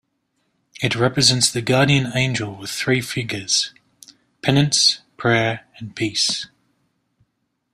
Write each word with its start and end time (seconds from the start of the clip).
It 0.81 0.95
represents 0.95 1.51
the 1.51 1.61
Guardian 1.61 2.11
Angel 2.17 2.55
with 2.55 2.71
three 2.71 3.01
figures: 3.01 3.71
Penance, 4.41 5.01
Prayer 5.15 5.67
and 5.77 5.95
Peace. 5.95 6.47